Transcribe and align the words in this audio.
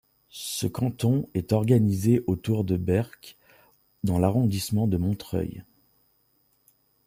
Ce 0.31 0.65
canton 0.65 1.29
est 1.35 1.51
organisé 1.53 2.23
autour 2.25 2.63
de 2.63 2.75
Berck 2.75 3.37
dans 4.03 4.17
l'arrondissement 4.17 4.87
de 4.87 4.97
Montreuil. 4.97 5.63